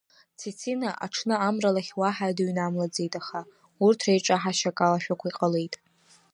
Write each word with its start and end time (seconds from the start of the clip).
Цицина 0.39 0.89
аҽны 1.05 1.35
Амра 1.47 1.75
лахь 1.75 1.93
уаҳа 1.99 2.35
дыҩнамлаӡеит 2.37 3.13
аха, 3.19 3.41
урҭ 3.83 3.99
реиҿаҳашьа 4.07 4.69
акалашәақәа 4.73 5.27
иҟалеит. 5.29 5.73